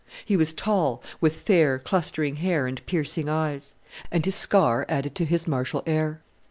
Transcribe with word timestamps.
He 0.25 0.35
was 0.35 0.51
tall, 0.51 1.03
with 1.19 1.35
fair 1.35 1.77
clustering 1.77 2.37
hair 2.37 2.65
and 2.65 2.83
piercing 2.87 3.29
eyes; 3.29 3.75
and 4.11 4.25
his 4.25 4.33
scar 4.33 4.83
added 4.89 5.13
to 5.13 5.25
his 5.25 5.47
martial 5.47 5.83
air. 5.85 6.23